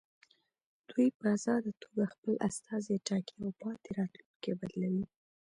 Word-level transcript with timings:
دوی 0.89 1.07
په 1.17 1.25
ازاده 1.35 1.71
توګه 1.83 2.03
خپل 2.13 2.33
استازي 2.49 2.95
ټاکي 3.07 3.35
او 3.45 3.51
پاتې 3.61 3.89
راتلونکي 3.99 4.51
بدلوي. 4.59 5.05